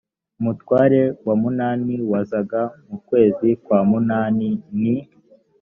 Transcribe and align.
umutware 0.39 1.01
wa 1.27 1.35
munani 1.41 1.95
wazaga 2.11 2.61
mu 2.87 2.97
kwezi 3.07 3.49
kwa 3.63 3.79
munani 3.89 4.49
ni 4.81 4.95